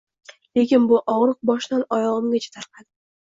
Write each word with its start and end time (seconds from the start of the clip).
keyin 0.59 0.87
bu 0.91 0.97
ogʻriq 1.15 1.37
boshdan 1.51 1.85
oyogʻimgacha 1.97 2.53
tarqadi. 2.57 2.87